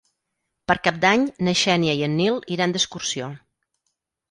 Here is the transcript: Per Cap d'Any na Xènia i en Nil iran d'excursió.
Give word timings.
Per 0.71 0.75
Cap 0.87 0.97
d'Any 1.03 1.25
na 1.49 1.53
Xènia 1.61 1.95
i 2.01 2.03
en 2.09 2.17
Nil 2.23 2.41
iran 2.57 2.77
d'excursió. 2.77 3.31